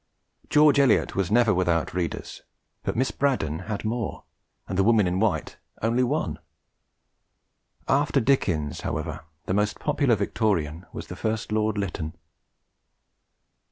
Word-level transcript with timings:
George 0.49 0.79
Eliot 0.79 1.15
was 1.15 1.29
never 1.29 1.53
without 1.53 1.93
readers, 1.93 2.41
but 2.81 2.95
Miss 2.95 3.11
Braddon 3.11 3.59
had 3.69 3.85
more, 3.85 4.23
and 4.67 4.75
The 4.75 4.83
Woman 4.83 5.05
in 5.05 5.19
White 5.19 5.57
only 5.83 6.03
one! 6.03 6.39
After 7.87 8.19
Dickens, 8.19 8.81
however, 8.81 9.25
the 9.45 9.53
most 9.53 9.79
popular 9.79 10.15
Victorian 10.15 10.87
was 10.91 11.05
the 11.05 11.15
first 11.15 11.51
Lord 11.51 11.77
Lytton. 11.77 12.15